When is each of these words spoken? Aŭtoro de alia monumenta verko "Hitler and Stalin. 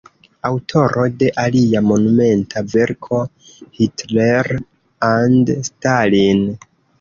Aŭtoro 0.47 1.03
de 1.23 1.27
alia 1.43 1.81
monumenta 1.89 2.63
verko 2.71 3.19
"Hitler 3.77 4.51
and 5.11 5.53
Stalin. 5.69 6.43